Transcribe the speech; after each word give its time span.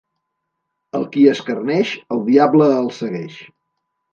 El 0.99 1.05
qui 1.17 1.25
escarneix, 1.33 1.91
el 2.17 2.25
diable 2.33 2.71
el 2.81 2.91
segueix. 3.03 3.37